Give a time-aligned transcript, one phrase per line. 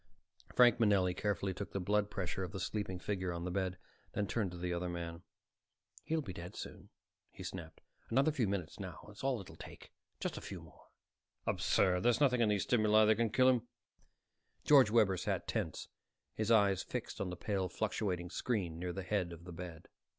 [0.55, 3.77] Frank Manelli carefully took the blood pressure of the sleeping figure on the bed;
[4.13, 5.21] then turned to the other man.
[6.05, 6.89] "He'll be dead soon,"
[7.29, 7.81] he snapped.
[8.09, 9.93] "Another few minutes now is all it'll take.
[10.19, 10.87] Just a few more."
[11.45, 12.01] "Absurd.
[12.01, 13.67] There's nothing in these stimuli that can kill him."
[14.63, 15.87] George Webber sat tense,
[16.33, 19.87] his eyes fixed on the pale fluctuating screen near the head of the bed.